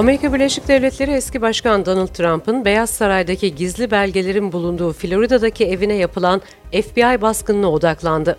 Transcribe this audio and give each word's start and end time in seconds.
Amerika 0.00 0.34
Birleşik 0.34 0.68
Devletleri 0.68 1.10
eski 1.10 1.42
başkan 1.42 1.86
Donald 1.86 2.08
Trump'ın 2.08 2.64
Beyaz 2.64 2.90
Saray'daki 2.90 3.54
gizli 3.54 3.90
belgelerin 3.90 4.52
bulunduğu 4.52 4.92
Florida'daki 4.92 5.66
evine 5.66 5.94
yapılan 5.94 6.42
FBI 6.72 7.22
baskınına 7.22 7.70
odaklandı. 7.70 8.38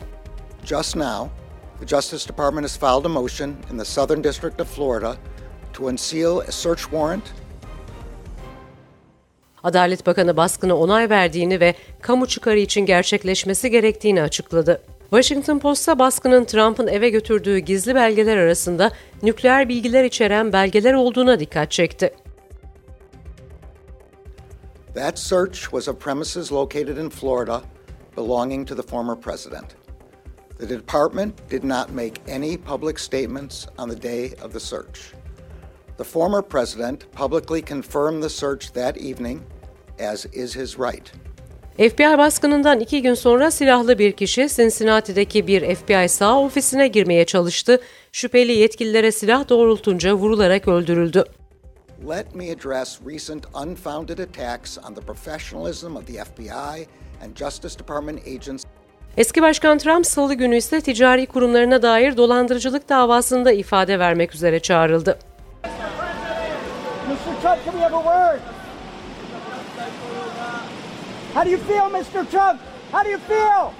Just 0.66 0.96
now, 0.96 1.30
the 1.80 1.88
Justice 1.88 2.30
Department 2.30 2.64
has 2.64 2.80
filed 2.80 3.06
a 3.06 3.10
motion 3.10 3.50
in 3.74 3.78
the 3.78 3.86
Southern 3.86 4.24
District 4.24 4.62
of 4.62 4.76
Florida 4.76 5.16
to 5.74 5.84
unseal 5.84 6.38
a 6.38 6.52
search 6.52 6.82
warrant 6.82 7.24
Adalet 9.64 10.06
Bakanı 10.06 10.38
baskına 10.38 10.78
onay 10.78 11.10
verdiğini 11.10 11.60
ve 11.60 11.76
kamu 12.02 12.28
çıkarı 12.28 12.60
için 12.60 12.86
gerçekleşmesi 12.86 13.72
gerektiğini 13.72 14.22
açıkladı. 14.22 14.82
Washington 15.12 15.60
Post'a 15.60 16.00
baskının 16.00 16.46
Trump'ın 16.46 16.88
eve 16.88 17.10
götürdüğü 17.10 17.58
gizli 17.58 17.96
belgeler 17.96 18.38
arasında 18.38 18.92
nükleer 19.24 19.70
bilgiler 19.70 20.04
içeren 20.04 20.54
belgeler 20.54 20.94
olduğuna 20.94 21.40
dikkat 21.40 21.72
çekti. 21.72 22.14
That 24.96 25.20
search 25.20 25.60
was 25.60 25.88
of 25.88 26.00
premises 26.00 26.52
located 26.52 26.98
in 26.98 27.10
Florida 27.10 27.62
belonging 28.18 28.68
to 28.68 28.76
the 28.76 28.82
former 28.82 29.16
president. 29.16 29.66
The 30.60 30.70
department 30.70 31.34
did 31.52 31.64
not 31.64 31.90
make 31.90 32.14
any 32.36 32.58
public 32.58 33.00
statements 33.00 33.68
on 33.78 33.90
the 33.90 34.02
day 34.04 34.26
of 34.46 34.54
the 34.54 34.60
search. 34.60 35.14
The 35.98 36.04
former 36.04 36.42
president 36.42 37.12
publicly 37.12 37.62
confirmed 37.62 38.24
the 38.24 38.30
search 38.30 38.72
that 38.74 38.98
evening, 38.98 39.42
as 40.00 40.26
is 40.26 40.56
his 40.56 40.80
right. 40.80 41.12
FBI 41.90 42.18
baskınından 42.18 42.80
iki 42.80 43.02
gün 43.02 43.14
sonra 43.14 43.52
silahlı 43.52 44.00
bir 44.00 44.12
kişi 44.12 44.48
Cincinnati'deki 44.50 45.48
bir 45.48 45.76
FBI 45.76 46.10
sağ 46.10 46.40
ofisine 46.40 46.88
girmeye 46.88 47.26
çalıştı. 47.26 47.82
Şüpheli 48.12 48.52
yetkililere 48.52 49.12
silah 49.12 49.50
doğrultunca 49.50 50.14
vurularak 50.14 50.68
öldürüldü. 50.68 51.24
Let 52.10 52.36
me 52.36 52.52
address 52.52 53.00
recent 53.08 53.46
unfounded 53.64 54.18
attacks 54.18 54.78
on 54.90 54.94
the 54.94 55.02
professionalism 55.02 55.96
of 55.96 56.08
the 56.08 56.24
FBI 56.24 56.88
and 57.24 57.36
Justice 57.36 57.80
Department 57.80 58.28
agents. 58.28 58.64
Eski 59.18 59.42
Başkan 59.42 59.78
Trump 59.78 60.06
salı 60.06 60.34
günü 60.34 60.58
ise 60.58 60.82
ticari 60.82 61.26
kurumlarına 61.26 61.82
dair 61.82 62.18
dolandırıcılık 62.18 62.90
davasında 62.90 63.52
ifade 63.52 64.00
vermek 64.00 64.36
üzere 64.36 64.60
çağrıldı. 64.60 65.20
Mr. 67.08 67.42
Trump, 67.42 67.66
can 67.66 67.74
we 67.74 67.80
have 67.80 67.96
a 67.96 68.04
word? 68.04 68.61
How 71.34 71.46
do 71.46 71.50
you 71.50 71.60
feel, 71.60 71.90
Mr. 71.90 72.30
Trump? 72.32 72.60
How 72.92 73.04
do 73.06 73.10
you 73.10 73.20
feel? 73.28 73.72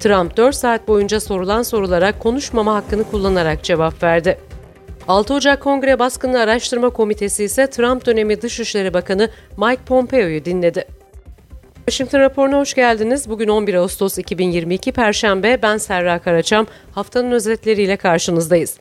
Trump 0.00 0.36
4 0.36 0.54
saat 0.54 0.88
boyunca 0.88 1.20
sorulan 1.20 1.62
sorulara 1.62 2.18
konuşmama 2.18 2.74
hakkını 2.74 3.04
kullanarak 3.04 3.64
cevap 3.64 4.02
verdi. 4.02 4.38
6 5.08 5.34
Ocak 5.34 5.62
Kongre 5.62 5.98
Baskını 5.98 6.40
Araştırma 6.40 6.90
Komitesi 6.90 7.44
ise 7.44 7.70
Trump 7.70 8.06
dönemi 8.06 8.42
Dışişleri 8.42 8.94
Bakanı 8.94 9.30
Mike 9.56 9.82
Pompeo'yu 9.86 10.44
dinledi. 10.44 10.84
Washington 11.76 12.20
raporuna 12.20 12.58
hoş 12.58 12.74
geldiniz. 12.74 13.28
Bugün 13.28 13.48
11 13.48 13.74
Ağustos 13.74 14.18
2022 14.18 14.92
Perşembe. 14.92 15.62
Ben 15.62 15.78
Serra 15.78 16.18
Karaçam. 16.18 16.66
Haftanın 16.92 17.30
özetleriyle 17.30 17.96
karşınızdayız. 17.96 18.80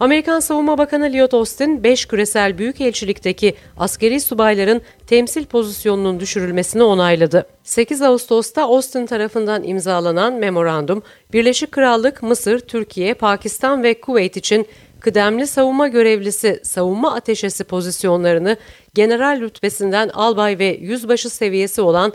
Amerikan 0.00 0.40
Savunma 0.40 0.78
Bakanı 0.78 1.12
Lloyd 1.12 1.32
Austin, 1.32 1.84
5 1.84 2.06
küresel 2.06 2.58
büyükelçilikteki 2.58 3.54
askeri 3.78 4.20
subayların 4.20 4.82
temsil 5.06 5.44
pozisyonunun 5.44 6.20
düşürülmesini 6.20 6.82
onayladı. 6.82 7.46
8 7.64 8.02
Ağustos'ta 8.02 8.62
Austin 8.62 9.06
tarafından 9.06 9.64
imzalanan 9.64 10.34
memorandum, 10.34 11.02
Birleşik 11.32 11.72
Krallık, 11.72 12.22
Mısır, 12.22 12.60
Türkiye, 12.60 13.14
Pakistan 13.14 13.82
ve 13.82 14.00
Kuveyt 14.00 14.36
için 14.36 14.66
kıdemli 15.06 15.46
savunma 15.46 15.88
görevlisi 15.88 16.60
savunma 16.62 17.14
ateşesi 17.14 17.64
pozisyonlarını 17.64 18.56
general 18.94 19.40
rütbesinden 19.40 20.08
albay 20.08 20.58
ve 20.58 20.78
yüzbaşı 20.80 21.30
seviyesi 21.30 21.80
olan 21.80 22.12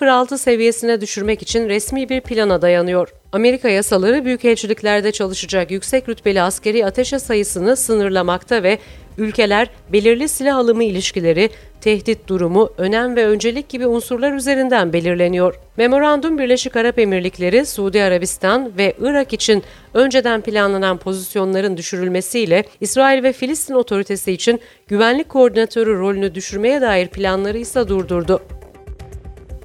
06 0.00 0.38
seviyesine 0.38 1.00
düşürmek 1.00 1.42
için 1.42 1.68
resmi 1.68 2.08
bir 2.08 2.20
plana 2.20 2.62
dayanıyor. 2.62 3.08
Amerika 3.32 3.68
yasaları 3.68 4.24
büyükelçiliklerde 4.24 5.12
çalışacak 5.12 5.70
yüksek 5.70 6.08
rütbeli 6.08 6.42
askeri 6.42 6.86
ateşe 6.86 7.18
sayısını 7.18 7.76
sınırlamakta 7.76 8.62
ve 8.62 8.78
ülkeler 9.18 9.70
belirli 9.92 10.28
silah 10.28 10.56
alımı 10.56 10.84
ilişkileri, 10.84 11.50
tehdit 11.80 12.28
durumu, 12.28 12.70
önem 12.78 13.16
ve 13.16 13.26
öncelik 13.26 13.68
gibi 13.68 13.86
unsurlar 13.86 14.32
üzerinden 14.32 14.92
belirleniyor. 14.92 15.54
Memorandum 15.76 16.38
Birleşik 16.38 16.76
Arap 16.76 16.98
Emirlikleri, 16.98 17.66
Suudi 17.66 18.02
Arabistan 18.02 18.72
ve 18.78 18.94
Irak 19.00 19.32
için 19.32 19.62
önceden 19.94 20.40
planlanan 20.40 20.98
pozisyonların 20.98 21.76
düşürülmesiyle 21.76 22.64
İsrail 22.80 23.22
ve 23.22 23.32
Filistin 23.32 23.74
otoritesi 23.74 24.32
için 24.32 24.60
güvenlik 24.88 25.28
koordinatörü 25.28 25.98
rolünü 25.98 26.34
düşürmeye 26.34 26.80
dair 26.80 27.08
planları 27.08 27.58
ise 27.58 27.88
durdurdu. 27.88 28.40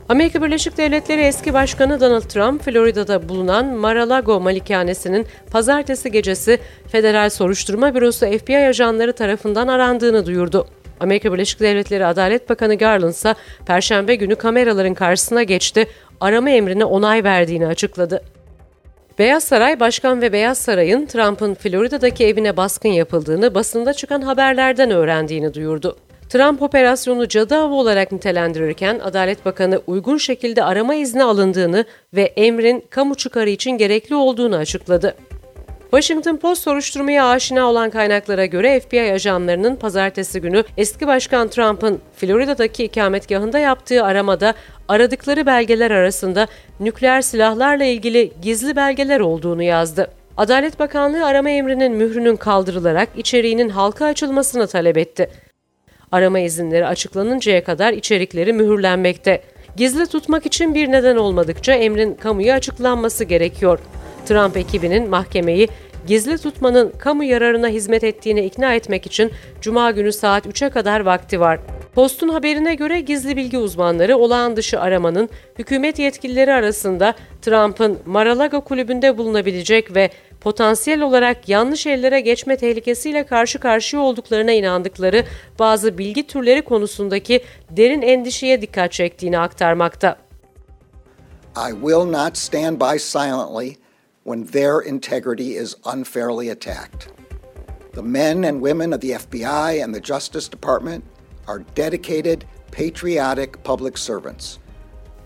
Amerika 0.09 0.43
Birleşik 0.43 0.77
Devletleri 0.77 1.21
eski 1.21 1.53
başkanı 1.53 1.99
Donald 2.01 2.21
Trump, 2.21 2.63
Florida'da 2.63 3.29
bulunan 3.29 3.65
Mar-a-Lago 3.65 4.39
malikanesinin 4.39 5.25
pazartesi 5.51 6.11
gecesi 6.11 6.59
Federal 6.87 7.29
Soruşturma 7.29 7.95
Bürosu 7.95 8.25
FBI 8.25 8.57
ajanları 8.57 9.13
tarafından 9.13 9.67
arandığını 9.67 10.25
duyurdu. 10.25 10.67
Amerika 10.99 11.33
Birleşik 11.33 11.59
Devletleri 11.59 12.05
Adalet 12.05 12.49
Bakanı 12.49 12.75
Garland 12.75 13.11
ise 13.11 13.35
Perşembe 13.65 14.15
günü 14.15 14.35
kameraların 14.35 14.93
karşısına 14.93 15.43
geçti, 15.43 15.87
arama 16.21 16.49
emrine 16.49 16.85
onay 16.85 17.23
verdiğini 17.23 17.67
açıkladı. 17.67 18.21
Beyaz 19.19 19.43
Saray, 19.43 19.79
Başkan 19.79 20.21
ve 20.21 20.33
Beyaz 20.33 20.57
Saray'ın 20.57 21.05
Trump'ın 21.05 21.53
Florida'daki 21.53 22.25
evine 22.25 22.57
baskın 22.57 22.89
yapıldığını 22.89 23.55
basında 23.55 23.93
çıkan 23.93 24.21
haberlerden 24.21 24.91
öğrendiğini 24.91 25.53
duyurdu. 25.53 25.97
Trump 26.29 26.61
operasyonu 26.61 27.27
cadı 27.27 27.55
avı 27.55 27.73
olarak 27.73 28.11
nitelendirirken 28.11 28.99
Adalet 28.99 29.45
Bakanı 29.45 29.81
uygun 29.87 30.17
şekilde 30.17 30.63
arama 30.63 30.95
izni 30.95 31.23
alındığını 31.23 31.85
ve 32.13 32.21
emrin 32.21 32.85
kamu 32.89 33.15
çıkarı 33.15 33.49
için 33.49 33.71
gerekli 33.71 34.15
olduğunu 34.15 34.55
açıkladı. 34.55 35.15
Washington 35.91 36.37
Post 36.37 36.63
soruşturmaya 36.63 37.29
aşina 37.29 37.69
olan 37.69 37.89
kaynaklara 37.89 38.45
göre 38.45 38.79
FBI 38.79 39.13
ajanlarının 39.13 39.75
pazartesi 39.75 40.41
günü 40.41 40.63
eski 40.77 41.07
başkan 41.07 41.47
Trump'ın 41.47 41.99
Florida'daki 42.15 42.83
ikametgahında 42.83 43.59
yaptığı 43.59 44.03
aramada 44.03 44.53
aradıkları 44.87 45.45
belgeler 45.45 45.91
arasında 45.91 46.47
nükleer 46.79 47.21
silahlarla 47.21 47.83
ilgili 47.83 48.31
gizli 48.41 48.75
belgeler 48.75 49.19
olduğunu 49.19 49.63
yazdı. 49.63 50.11
Adalet 50.37 50.79
Bakanlığı 50.79 51.25
arama 51.25 51.49
emrinin 51.49 51.91
mührünün 51.91 52.35
kaldırılarak 52.35 53.09
içeriğinin 53.17 53.69
halka 53.69 54.05
açılmasını 54.05 54.67
talep 54.67 54.97
etti. 54.97 55.29
Arama 56.11 56.39
izinleri 56.39 56.87
açıklanıncaya 56.87 57.63
kadar 57.63 57.93
içerikleri 57.93 58.53
mühürlenmekte. 58.53 59.41
Gizli 59.77 60.07
tutmak 60.07 60.45
için 60.45 60.75
bir 60.75 60.91
neden 60.91 61.15
olmadıkça 61.15 61.73
emrin 61.73 62.13
kamuya 62.13 62.55
açıklanması 62.55 63.23
gerekiyor. 63.23 63.79
Trump 64.25 64.57
ekibinin 64.57 65.09
mahkemeyi 65.09 65.69
gizli 66.07 66.37
tutmanın 66.37 66.93
kamu 66.97 67.23
yararına 67.23 67.67
hizmet 67.67 68.03
ettiğine 68.03 68.45
ikna 68.45 68.73
etmek 68.73 69.05
için 69.05 69.31
Cuma 69.61 69.91
günü 69.91 70.13
saat 70.13 70.45
3'e 70.45 70.69
kadar 70.69 70.99
vakti 70.99 71.39
var. 71.39 71.59
Post'un 71.95 72.29
haberine 72.29 72.75
göre 72.75 72.99
gizli 72.99 73.37
bilgi 73.37 73.57
uzmanları 73.57 74.17
olağan 74.17 74.55
dışı 74.55 74.79
aramanın 74.81 75.29
hükümet 75.59 75.99
yetkilileri 75.99 76.53
arasında 76.53 77.13
Trump'ın 77.41 77.99
Mar-a-Lago 78.05 78.61
kulübünde 78.61 79.17
bulunabilecek 79.17 79.95
ve 79.95 80.09
potansiyel 80.41 81.01
olarak 81.01 81.49
yanlış 81.49 81.87
ellere 81.87 82.21
geçme 82.21 82.57
tehlikesiyle 82.57 83.25
karşı 83.25 83.59
karşıya 83.59 84.01
olduklarına 84.01 84.51
inandıkları 84.51 85.23
bazı 85.59 85.97
bilgi 85.97 86.27
türleri 86.27 86.61
konusundaki 86.61 87.41
derin 87.69 88.01
endişeye 88.01 88.61
dikkat 88.61 88.91
çektiğini 88.91 89.39
aktarmakta. 89.39 90.17
I 91.57 91.71
will 91.71 92.05
not 92.05 92.37
stand 92.37 92.81
by 92.81 92.97
silently 92.97 93.84
when 94.25 94.43
their 94.43 94.79
integrity 94.79 95.55
is 95.55 95.75
unfairly 95.85 96.49
attacked. 96.49 97.07
The 97.93 98.01
men 98.01 98.43
and 98.43 98.59
women 98.59 98.93
of 98.93 98.99
the 99.01 99.11
FBI 99.11 99.83
and 99.83 99.93
the 99.93 100.01
Justice 100.01 100.49
Department 100.51 101.03
are 101.47 101.63
dedicated, 101.75 102.43
patriotic 102.71 103.63
public 103.63 103.97
servants. 103.97 104.57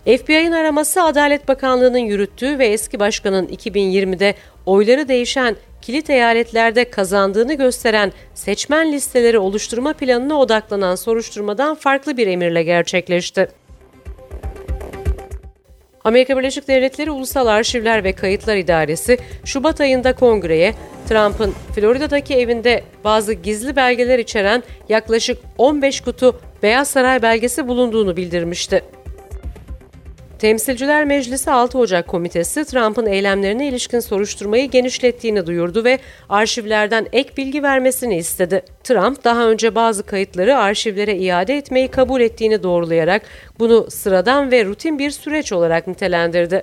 FBI'ın 0.04 0.52
araması 0.52 1.02
Adalet 1.02 1.48
Bakanlığı'nın 1.48 1.98
yürüttüğü 1.98 2.58
ve 2.58 2.66
eski 2.66 3.00
başkanın 3.00 3.46
2020'de 3.46 4.34
oyları 4.66 5.08
değişen 5.08 5.56
kilit 5.82 6.10
eyaletlerde 6.10 6.90
kazandığını 6.90 7.54
gösteren 7.54 8.12
seçmen 8.34 8.92
listeleri 8.92 9.38
oluşturma 9.38 9.92
planına 9.92 10.40
odaklanan 10.40 10.94
soruşturmadan 10.94 11.74
farklı 11.74 12.16
bir 12.16 12.26
emirle 12.26 12.62
gerçekleşti. 12.62 13.48
Amerika 16.04 16.38
Birleşik 16.38 16.68
Devletleri 16.68 17.10
Ulusal 17.10 17.46
Arşivler 17.46 18.04
ve 18.04 18.12
Kayıtlar 18.12 18.56
İdaresi 18.56 19.18
Şubat 19.44 19.80
ayında 19.80 20.14
kongreye 20.14 20.74
Trump'ın 21.08 21.54
Florida'daki 21.74 22.34
evinde 22.34 22.84
bazı 23.04 23.32
gizli 23.32 23.76
belgeler 23.76 24.18
içeren 24.18 24.62
yaklaşık 24.88 25.38
15 25.58 26.00
kutu 26.00 26.40
Beyaz 26.62 26.88
Saray 26.88 27.22
belgesi 27.22 27.68
bulunduğunu 27.68 28.16
bildirmişti. 28.16 28.82
Temsilciler 30.40 31.04
Meclisi 31.04 31.50
6 31.50 31.78
Ocak 31.78 32.08
Komitesi 32.08 32.64
Trump'ın 32.64 33.06
eylemlerine 33.06 33.68
ilişkin 33.68 34.00
soruşturmayı 34.00 34.70
genişlettiğini 34.70 35.46
duyurdu 35.46 35.84
ve 35.84 35.98
arşivlerden 36.28 37.06
ek 37.12 37.30
bilgi 37.36 37.62
vermesini 37.62 38.16
istedi. 38.16 38.62
Trump 38.84 39.24
daha 39.24 39.48
önce 39.48 39.74
bazı 39.74 40.02
kayıtları 40.02 40.56
arşivlere 40.56 41.16
iade 41.16 41.56
etmeyi 41.56 41.88
kabul 41.88 42.20
ettiğini 42.20 42.62
doğrulayarak 42.62 43.22
bunu 43.58 43.90
sıradan 43.90 44.50
ve 44.50 44.64
rutin 44.64 44.98
bir 44.98 45.10
süreç 45.10 45.52
olarak 45.52 45.86
nitelendirdi. 45.86 46.62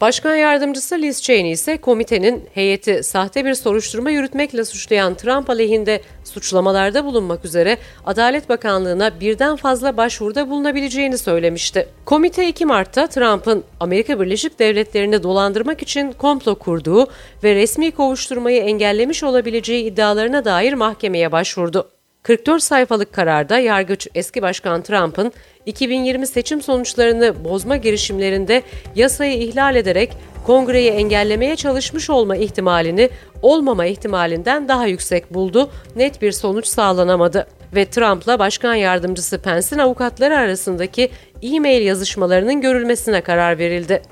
Başkan 0.00 0.34
yardımcısı 0.34 0.94
Liz 0.94 1.22
Cheney 1.22 1.52
ise 1.52 1.76
komitenin 1.76 2.44
heyeti 2.54 3.02
sahte 3.02 3.44
bir 3.44 3.54
soruşturma 3.54 4.10
yürütmekle 4.10 4.64
suçlayan 4.64 5.14
Trump 5.14 5.50
aleyhinde 5.50 6.02
suçlamalarda 6.24 7.04
bulunmak 7.04 7.44
üzere 7.44 7.78
Adalet 8.06 8.48
Bakanlığı'na 8.48 9.20
birden 9.20 9.56
fazla 9.56 9.96
başvuruda 9.96 10.50
bulunabileceğini 10.50 11.18
söylemişti. 11.18 11.88
Komite 12.04 12.48
2 12.48 12.66
Mart'ta 12.66 13.06
Trump'ın 13.06 13.64
Amerika 13.80 14.20
Birleşik 14.20 14.58
Devletleri'ni 14.58 15.22
dolandırmak 15.22 15.82
için 15.82 16.12
komplo 16.12 16.54
kurduğu 16.54 17.06
ve 17.44 17.54
resmi 17.54 17.90
kovuşturmayı 17.90 18.62
engellemiş 18.62 19.24
olabileceği 19.24 19.84
iddialarına 19.84 20.44
dair 20.44 20.72
mahkemeye 20.72 21.32
başvurdu. 21.32 21.97
44 22.28 22.62
sayfalık 22.62 23.12
kararda 23.12 23.58
yargıç 23.58 24.08
eski 24.14 24.42
başkan 24.42 24.82
Trump'ın 24.82 25.32
2020 25.66 26.26
seçim 26.26 26.62
sonuçlarını 26.62 27.44
bozma 27.44 27.76
girişimlerinde 27.76 28.62
yasayı 28.94 29.38
ihlal 29.38 29.76
ederek 29.76 30.12
kongreyi 30.46 30.90
engellemeye 30.90 31.56
çalışmış 31.56 32.10
olma 32.10 32.36
ihtimalini 32.36 33.10
olmama 33.42 33.86
ihtimalinden 33.86 34.68
daha 34.68 34.86
yüksek 34.86 35.34
buldu. 35.34 35.70
Net 35.96 36.22
bir 36.22 36.32
sonuç 36.32 36.66
sağlanamadı 36.66 37.46
ve 37.74 37.84
Trump'la 37.84 38.38
başkan 38.38 38.74
yardımcısı 38.74 39.38
Pence'in 39.38 39.80
avukatları 39.80 40.38
arasındaki 40.38 41.10
e-mail 41.42 41.86
yazışmalarının 41.86 42.60
görülmesine 42.60 43.20
karar 43.20 43.58
verildi. 43.58 44.02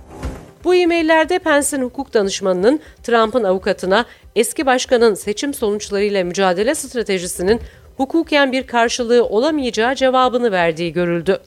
Bu 0.66 0.74
e-maillerde 0.74 1.38
Pence'in 1.38 1.82
hukuk 1.82 2.14
danışmanının 2.14 2.80
Trump'ın 3.02 3.44
avukatına 3.44 4.04
eski 4.36 4.66
başkanın 4.66 5.14
seçim 5.14 5.54
sonuçlarıyla 5.54 6.24
mücadele 6.24 6.74
stratejisinin 6.74 7.60
hukuken 7.96 8.52
bir 8.52 8.66
karşılığı 8.66 9.24
olamayacağı 9.24 9.94
cevabını 9.94 10.52
verdiği 10.52 10.92
görüldü. 10.92 11.40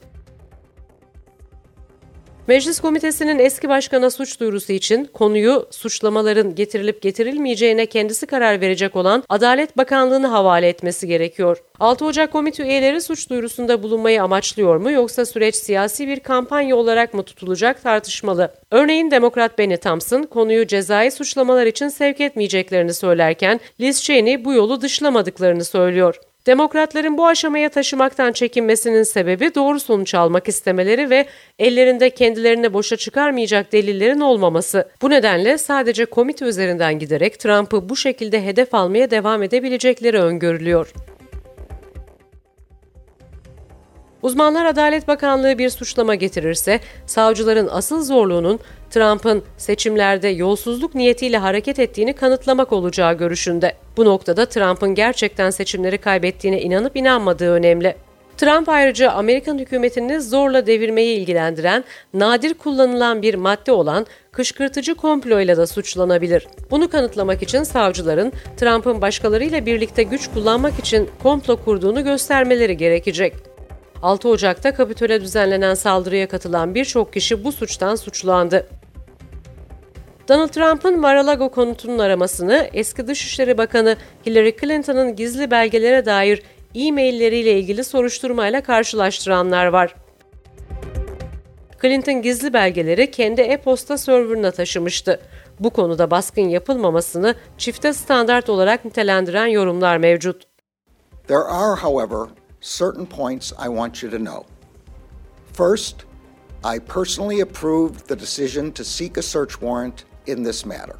Meclis 2.50 2.80
Komitesi'nin 2.80 3.38
eski 3.38 3.68
başkana 3.68 4.10
suç 4.10 4.40
duyurusu 4.40 4.72
için 4.72 5.04
konuyu 5.04 5.66
suçlamaların 5.70 6.54
getirilip 6.54 7.02
getirilmeyeceğine 7.02 7.86
kendisi 7.86 8.26
karar 8.26 8.60
verecek 8.60 8.96
olan 8.96 9.22
Adalet 9.28 9.76
Bakanlığı'nı 9.76 10.26
havale 10.26 10.68
etmesi 10.68 11.06
gerekiyor. 11.06 11.62
6 11.80 12.04
Ocak 12.04 12.32
komite 12.32 12.62
üyeleri 12.62 13.00
suç 13.00 13.30
duyurusunda 13.30 13.82
bulunmayı 13.82 14.22
amaçlıyor 14.22 14.76
mu 14.76 14.90
yoksa 14.90 15.26
süreç 15.26 15.54
siyasi 15.54 16.08
bir 16.08 16.20
kampanya 16.20 16.76
olarak 16.76 17.14
mı 17.14 17.22
tutulacak 17.22 17.82
tartışmalı. 17.82 18.54
Örneğin 18.70 19.10
Demokrat 19.10 19.58
Benny 19.58 19.76
Thompson 19.76 20.22
konuyu 20.22 20.66
cezai 20.66 21.10
suçlamalar 21.10 21.66
için 21.66 21.88
sevk 21.88 22.20
etmeyeceklerini 22.20 22.94
söylerken 22.94 23.60
Liz 23.80 24.04
Cheney 24.04 24.44
bu 24.44 24.52
yolu 24.52 24.80
dışlamadıklarını 24.80 25.64
söylüyor. 25.64 26.20
Demokratların 26.46 27.18
bu 27.18 27.26
aşamaya 27.26 27.68
taşımaktan 27.68 28.32
çekinmesinin 28.32 29.02
sebebi 29.02 29.54
doğru 29.54 29.80
sonuç 29.80 30.14
almak 30.14 30.48
istemeleri 30.48 31.10
ve 31.10 31.26
ellerinde 31.58 32.10
kendilerine 32.10 32.72
boşa 32.72 32.96
çıkarmayacak 32.96 33.72
delillerin 33.72 34.20
olmaması. 34.20 34.88
Bu 35.02 35.10
nedenle 35.10 35.58
sadece 35.58 36.04
komite 36.04 36.44
üzerinden 36.44 36.98
giderek 36.98 37.40
Trump'ı 37.40 37.88
bu 37.88 37.96
şekilde 37.96 38.44
hedef 38.44 38.74
almaya 38.74 39.10
devam 39.10 39.42
edebilecekleri 39.42 40.18
öngörülüyor. 40.18 40.92
Uzmanlar 44.22 44.66
Adalet 44.66 45.08
Bakanlığı 45.08 45.58
bir 45.58 45.70
suçlama 45.70 46.14
getirirse 46.14 46.80
savcıların 47.06 47.68
asıl 47.72 48.02
zorluğunun 48.02 48.60
Trump'ın 48.90 49.42
seçimlerde 49.56 50.28
yolsuzluk 50.28 50.94
niyetiyle 50.94 51.38
hareket 51.38 51.78
ettiğini 51.78 52.12
kanıtlamak 52.12 52.72
olacağı 52.72 53.14
görüşünde. 53.14 53.74
Bu 53.96 54.04
noktada 54.04 54.46
Trump'ın 54.46 54.94
gerçekten 54.94 55.50
seçimleri 55.50 55.98
kaybettiğine 55.98 56.60
inanıp 56.60 56.96
inanmadığı 56.96 57.50
önemli. 57.50 57.94
Trump 58.36 58.68
ayrıca 58.68 59.10
Amerikan 59.10 59.58
hükümetini 59.58 60.20
zorla 60.20 60.66
devirmeyi 60.66 61.18
ilgilendiren, 61.18 61.84
nadir 62.14 62.54
kullanılan 62.54 63.22
bir 63.22 63.34
madde 63.34 63.72
olan 63.72 64.06
kışkırtıcı 64.32 64.94
komployla 64.94 65.56
da 65.56 65.66
suçlanabilir. 65.66 66.46
Bunu 66.70 66.90
kanıtlamak 66.90 67.42
için 67.42 67.62
savcıların 67.62 68.32
Trump'ın 68.56 69.00
başkalarıyla 69.00 69.66
birlikte 69.66 70.02
güç 70.02 70.30
kullanmak 70.34 70.78
için 70.78 71.08
komplo 71.22 71.56
kurduğunu 71.56 72.04
göstermeleri 72.04 72.76
gerekecek. 72.76 73.49
6 74.02 74.28
Ocak'ta 74.28 74.74
Kapitol'e 74.74 75.20
düzenlenen 75.20 75.74
saldırıya 75.74 76.28
katılan 76.28 76.74
birçok 76.74 77.12
kişi 77.12 77.44
bu 77.44 77.52
suçtan 77.52 77.94
suçlandı. 77.94 78.66
Donald 80.28 80.48
Trump'ın 80.48 81.00
Mar-a-Lago 81.00 81.50
konutunun 81.50 81.98
aramasını 81.98 82.68
eski 82.72 83.06
Dışişleri 83.06 83.58
Bakanı 83.58 83.96
Hillary 84.26 84.52
Clinton'ın 84.60 85.16
gizli 85.16 85.50
belgelere 85.50 86.06
dair 86.06 86.42
e-mailleriyle 86.74 87.58
ilgili 87.58 87.84
soruşturmayla 87.84 88.60
karşılaştıranlar 88.60 89.66
var. 89.66 89.94
Clinton 91.82 92.22
gizli 92.22 92.52
belgeleri 92.52 93.10
kendi 93.10 93.40
e-posta 93.40 93.98
serverına 93.98 94.50
taşımıştı. 94.50 95.20
Bu 95.60 95.70
konuda 95.70 96.10
baskın 96.10 96.48
yapılmamasını 96.48 97.34
çifte 97.58 97.92
standart 97.92 98.48
olarak 98.48 98.84
nitelendiren 98.84 99.46
yorumlar 99.46 99.96
mevcut. 99.96 100.42
There 101.28 101.38
are, 101.38 101.80
however, 101.80 102.39
certain 102.60 103.06
points 103.06 103.52
I 103.58 103.68
want 103.68 104.02
you 104.02 104.10
to 104.10 104.18
know. 104.18 104.46
First, 105.52 106.04
I 106.64 106.78
personally 106.78 107.40
approved 107.40 108.08
the 108.08 108.20
decision 108.20 108.72
to 108.72 108.84
seek 108.84 109.16
a 109.16 109.22
search 109.22 109.60
warrant 109.60 110.04
in 110.26 110.44
this 110.44 110.66
matter. 110.66 110.96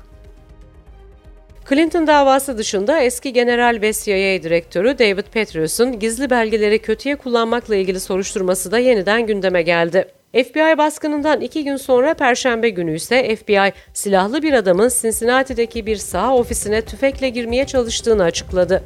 Clinton 1.68 2.06
davası 2.06 2.58
dışında 2.58 3.00
eski 3.00 3.32
general 3.32 3.78
ve 3.82 3.92
CIA 3.92 4.42
direktörü 4.42 4.98
David 4.98 5.24
Petraeus'un 5.32 5.98
gizli 5.98 6.30
belgeleri 6.30 6.78
kötüye 6.78 7.16
kullanmakla 7.16 7.76
ilgili 7.76 8.00
soruşturması 8.00 8.72
da 8.72 8.78
yeniden 8.78 9.26
gündeme 9.26 9.62
geldi. 9.62 10.08
FBI 10.32 10.78
baskınından 10.78 11.40
iki 11.40 11.64
gün 11.64 11.76
sonra 11.76 12.14
Perşembe 12.14 12.68
günü 12.68 12.96
ise 12.96 13.36
FBI 13.36 13.72
silahlı 13.94 14.42
bir 14.42 14.52
adamın 14.52 14.90
Cincinnati'deki 15.00 15.86
bir 15.86 15.96
saha 15.96 16.36
ofisine 16.36 16.82
tüfekle 16.82 17.28
girmeye 17.28 17.66
çalıştığını 17.66 18.22
açıkladı. 18.22 18.82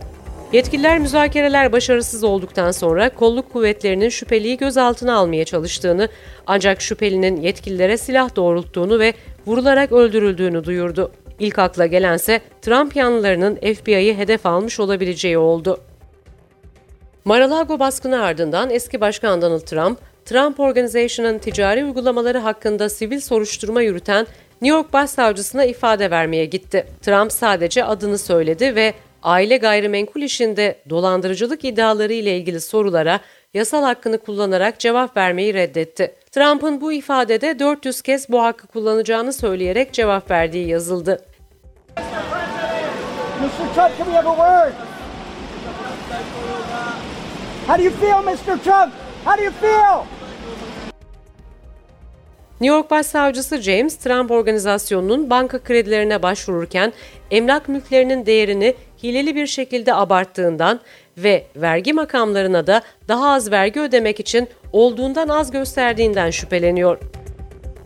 Yetkililer 0.54 0.98
müzakereler 0.98 1.72
başarısız 1.72 2.24
olduktan 2.24 2.70
sonra 2.70 3.08
kolluk 3.08 3.52
kuvvetlerinin 3.52 4.08
şüpheliyi 4.08 4.56
gözaltına 4.56 5.14
almaya 5.14 5.44
çalıştığını 5.44 6.08
ancak 6.46 6.82
şüphelinin 6.82 7.40
yetkililere 7.40 7.96
silah 7.96 8.36
doğrulttuğunu 8.36 8.98
ve 8.98 9.14
vurularak 9.46 9.92
öldürüldüğünü 9.92 10.64
duyurdu. 10.64 11.12
İlk 11.38 11.58
akla 11.58 11.86
gelense 11.86 12.40
Trump 12.62 12.96
yanlılarının 12.96 13.56
FBI'yi 13.56 14.16
hedef 14.16 14.46
almış 14.46 14.80
olabileceği 14.80 15.38
oldu. 15.38 15.80
Mar-a-Lago 17.24 17.78
baskını 17.78 18.22
ardından 18.22 18.70
eski 18.70 19.00
başkan 19.00 19.42
Donald 19.42 19.60
Trump, 19.60 19.98
Trump 20.24 20.60
Organization'ın 20.60 21.38
ticari 21.38 21.84
uygulamaları 21.84 22.38
hakkında 22.38 22.88
sivil 22.88 23.20
soruşturma 23.20 23.82
yürüten 23.82 24.26
New 24.62 24.76
York 24.76 24.92
Başsavcısına 24.92 25.64
ifade 25.64 26.10
vermeye 26.10 26.44
gitti. 26.44 26.86
Trump 27.02 27.32
sadece 27.32 27.84
adını 27.84 28.18
söyledi 28.18 28.76
ve 28.76 28.94
aile 29.24 29.56
gayrimenkul 29.56 30.22
işinde 30.22 30.78
dolandırıcılık 30.90 31.64
iddiaları 31.64 32.12
ile 32.12 32.36
ilgili 32.36 32.60
sorulara 32.60 33.20
yasal 33.54 33.82
hakkını 33.82 34.18
kullanarak 34.18 34.80
cevap 34.80 35.16
vermeyi 35.16 35.54
reddetti. 35.54 36.14
Trump'ın 36.30 36.80
bu 36.80 36.92
ifadede 36.92 37.58
400 37.58 38.02
kez 38.02 38.28
bu 38.28 38.42
hakkı 38.42 38.66
kullanacağını 38.66 39.32
söyleyerek 39.32 39.92
cevap 39.92 40.30
verdiği 40.30 40.68
yazıldı. 40.68 41.24
Mr. 43.40 43.74
Trump, 43.74 43.98
can 43.98 44.06
we 44.06 44.12
have 44.12 44.28
a 44.28 44.36
word? 44.36 44.72
How 47.66 47.78
do 47.78 47.82
you 47.82 47.92
feel, 47.92 48.22
Mr. 48.22 48.58
Trump? 48.64 48.92
How 49.24 49.38
do 49.38 49.42
you 49.42 49.52
feel? 49.60 50.04
New 52.60 52.76
York 52.76 52.90
Başsavcısı 52.90 53.62
James, 53.62 53.96
Trump 53.96 54.30
organizasyonunun 54.30 55.30
banka 55.30 55.58
kredilerine 55.62 56.22
başvururken 56.22 56.92
emlak 57.30 57.68
mülklerinin 57.68 58.26
değerini 58.26 58.74
hileli 59.04 59.34
bir 59.34 59.46
şekilde 59.46 59.94
abarttığından 59.94 60.80
ve 61.18 61.46
vergi 61.56 61.92
makamlarına 61.92 62.66
da 62.66 62.82
daha 63.08 63.32
az 63.32 63.50
vergi 63.50 63.80
ödemek 63.80 64.20
için 64.20 64.48
olduğundan 64.72 65.28
az 65.28 65.50
gösterdiğinden 65.50 66.30
şüpheleniyor. 66.30 66.98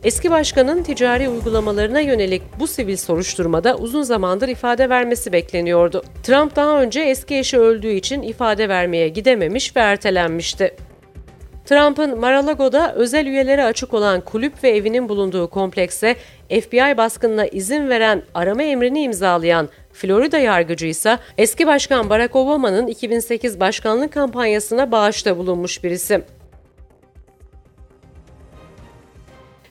Eski 0.05 0.31
başkanın 0.31 0.83
ticari 0.83 1.29
uygulamalarına 1.29 2.01
yönelik 2.01 2.43
bu 2.61 2.67
sivil 2.67 2.97
soruşturmada 2.97 3.77
uzun 3.77 4.03
zamandır 4.03 4.49
ifade 4.49 4.91
vermesi 4.91 5.33
bekleniyordu. 5.33 6.03
Trump 6.23 6.57
daha 6.57 6.83
önce 6.83 7.01
eski 7.01 7.39
eşi 7.39 7.59
öldüğü 7.59 7.93
için 7.93 8.23
ifade 8.23 8.69
vermeye 8.69 9.09
gidememiş 9.09 9.77
ve 9.77 9.81
ertelenmişti. 9.81 10.77
Trump'ın 11.65 12.19
Mar-a-Lago'da 12.19 12.95
özel 12.95 13.27
üyelere 13.27 13.65
açık 13.65 13.95
olan 13.95 14.21
kulüp 14.21 14.65
ve 14.65 14.71
evinin 14.71 15.09
bulunduğu 15.09 15.51
komplekse 15.51 16.17
FBI 16.49 16.97
baskınına 16.97 17.47
izin 17.47 17.89
veren 17.89 18.23
arama 18.35 18.63
emrini 18.63 19.03
imzalayan 19.03 19.69
Florida 19.99 20.39
yargıcı 20.39 20.87
ise 20.87 21.19
eski 21.39 21.67
başkan 21.67 22.11
Barack 22.11 22.37
Obama'nın 22.37 22.87
2008 22.87 23.61
başkanlık 23.61 24.13
kampanyasına 24.13 24.93
bağışta 24.93 25.39
bulunmuş 25.39 25.85
bir 25.85 25.91
isim. 25.91 26.25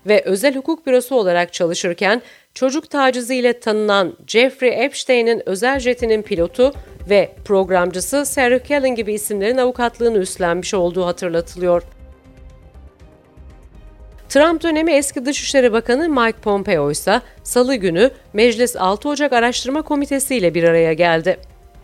ve 0.08 0.24
özel 0.26 0.56
hukuk 0.56 0.88
bürosu 0.88 1.16
olarak 1.16 1.54
çalışırken 1.54 2.22
çocuk 2.54 2.90
taciziyle 2.90 3.60
tanınan 3.60 4.18
Jeffrey 4.28 4.86
Epstein'in 4.86 5.50
özel 5.50 5.80
jetinin 5.80 6.22
pilotu 6.22 6.74
ve 7.10 7.36
programcısı 7.46 8.26
Sarah 8.26 8.60
Kellen 8.60 8.96
gibi 8.96 9.14
isimlerin 9.14 9.58
avukatlığını 9.58 10.18
üstlenmiş 10.18 10.74
olduğu 10.74 11.06
hatırlatılıyor. 11.06 11.84
Trump 14.30 14.64
dönemi 14.64 14.92
eski 14.92 15.26
Dışişleri 15.26 15.74
Bakanı 15.74 16.10
Mike 16.10 16.38
Pompeo 16.38 16.92
ise 16.92 17.22
salı 17.44 17.76
günü 17.76 18.12
Meclis 18.34 18.76
6 18.76 19.10
Ocak 19.10 19.34
Araştırma 19.34 19.82
Komitesi 19.82 20.36
ile 20.36 20.54
bir 20.54 20.64
araya 20.64 20.94
geldi. 20.94 21.38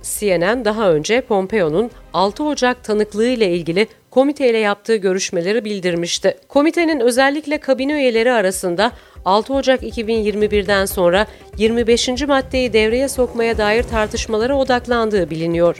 CNN 0.03 0.65
daha 0.65 0.91
önce 0.91 1.21
Pompeo'nun 1.21 1.91
6 2.13 2.43
Ocak 2.43 2.83
tanıklığı 2.83 3.27
ile 3.27 3.51
ilgili 3.51 3.87
komiteyle 4.11 4.57
yaptığı 4.57 4.95
görüşmeleri 4.95 5.65
bildirmişti. 5.65 6.37
Komitenin 6.47 6.99
özellikle 6.99 7.57
kabine 7.57 7.93
üyeleri 7.93 8.31
arasında 8.31 8.91
6 9.25 9.53
Ocak 9.53 9.83
2021'den 9.83 10.85
sonra 10.85 11.27
25. 11.57 12.09
maddeyi 12.27 12.73
devreye 12.73 13.07
sokmaya 13.07 13.57
dair 13.57 13.83
tartışmalara 13.83 14.57
odaklandığı 14.57 15.29
biliniyor. 15.29 15.77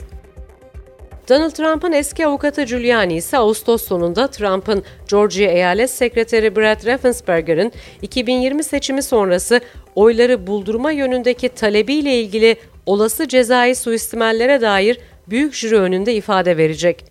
Donald 1.28 1.50
Trump'ın 1.50 1.92
eski 1.92 2.26
avukatı 2.26 2.62
Giuliani 2.62 3.14
ise 3.14 3.38
Ağustos 3.38 3.82
sonunda 3.82 4.26
Trump'ın 4.30 4.82
Georgia 5.10 5.50
Eyalet 5.50 5.90
Sekreteri 5.90 6.56
Brad 6.56 6.86
Raffensperger'ın 6.86 7.72
2020 8.02 8.64
seçimi 8.64 9.02
sonrası 9.02 9.60
oyları 9.94 10.46
buldurma 10.46 10.92
yönündeki 10.92 11.48
talebiyle 11.48 12.20
ilgili 12.20 12.56
olası 12.86 13.28
cezai 13.28 13.74
suistimallere 13.74 14.60
dair 14.60 14.98
büyük 15.28 15.54
jüri 15.54 15.76
önünde 15.76 16.14
ifade 16.14 16.56
verecek. 16.56 17.04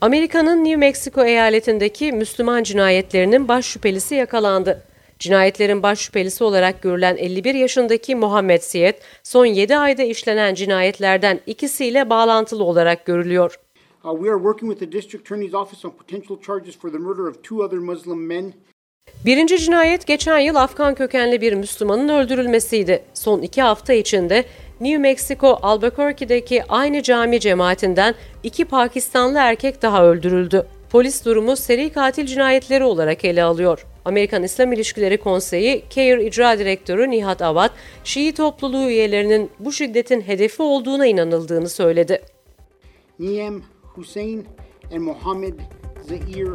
Amerika'nın 0.00 0.64
New 0.64 0.76
Mexico 0.76 1.24
eyaletindeki 1.24 2.12
Müslüman 2.12 2.62
cinayetlerinin 2.62 3.48
baş 3.48 3.66
şüphelisi 3.66 4.14
yakalandı. 4.14 4.82
Cinayetlerin 5.18 5.82
baş 5.82 5.98
şüphelisi 5.98 6.44
olarak 6.44 6.82
görülen 6.82 7.16
51 7.16 7.54
yaşındaki 7.54 8.14
Muhammed 8.14 8.60
Siyet, 8.60 9.02
son 9.22 9.46
7 9.46 9.76
ayda 9.76 10.02
işlenen 10.02 10.54
cinayetlerden 10.54 11.40
ikisiyle 11.46 12.10
bağlantılı 12.10 12.64
olarak 12.64 13.04
görülüyor. 13.06 13.60
Uh, 14.04 14.12
we 14.16 14.30
are 14.30 14.38
working 14.38 14.72
with 14.72 14.80
the 14.80 14.98
District 14.98 15.26
Attorney's 15.26 15.54
Office 15.54 15.88
on 15.88 15.92
potential 15.92 16.40
charges 16.46 16.78
for 16.78 16.90
the 16.90 16.98
murder 16.98 17.22
of 17.22 17.42
two 17.42 17.56
other 17.56 17.78
Muslim 17.78 18.26
men. 18.26 18.52
Birinci 19.26 19.58
cinayet 19.58 20.06
geçen 20.06 20.38
yıl 20.38 20.56
Afgan 20.56 20.94
kökenli 20.94 21.40
bir 21.40 21.52
Müslümanın 21.52 22.08
öldürülmesiydi. 22.08 23.04
Son 23.14 23.42
iki 23.42 23.62
hafta 23.62 23.92
içinde 23.92 24.44
New 24.80 24.98
Mexico 24.98 25.58
Albuquerque'deki 25.62 26.62
aynı 26.68 27.02
cami 27.02 27.40
cemaatinden 27.40 28.14
iki 28.42 28.64
Pakistanlı 28.64 29.38
erkek 29.38 29.82
daha 29.82 30.04
öldürüldü. 30.04 30.66
Polis 30.90 31.24
durumu 31.24 31.56
seri 31.56 31.92
katil 31.92 32.26
cinayetleri 32.26 32.84
olarak 32.84 33.24
ele 33.24 33.42
alıyor. 33.42 33.86
Amerikan 34.06 34.42
İslam 34.42 34.72
İlişkileri 34.72 35.16
Konseyi, 35.16 35.84
CAIR 35.90 36.18
İcra 36.18 36.58
Direktörü 36.58 37.10
Nihat 37.10 37.42
Avat, 37.42 37.72
Şii 38.04 38.34
topluluğu 38.34 38.88
üyelerinin 38.88 39.50
bu 39.58 39.72
şiddetin 39.72 40.20
hedefi 40.20 40.62
olduğuna 40.62 41.06
inanıldığını 41.06 41.68
söyledi. 41.68 42.22
Niem, 43.18 43.62
Hussein 43.82 44.46
and 44.92 45.00
Mohammed 45.00 45.54
Zair 46.08 46.48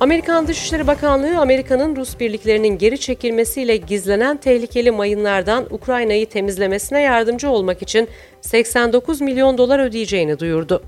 Amerikan 0.00 0.46
Dışişleri 0.46 0.86
Bakanlığı, 0.86 1.38
Amerika'nın 1.38 1.96
Rus 1.96 2.20
birliklerinin 2.20 2.78
geri 2.78 3.00
çekilmesiyle 3.00 3.76
gizlenen 3.76 4.36
tehlikeli 4.36 4.90
mayınlardan 4.90 5.66
Ukrayna'yı 5.70 6.28
temizlemesine 6.28 7.00
yardımcı 7.00 7.50
olmak 7.50 7.82
için 7.82 8.08
89 8.40 9.20
milyon 9.20 9.58
dolar 9.58 9.78
ödeyeceğini 9.78 10.38
duyurdu. 10.38 10.82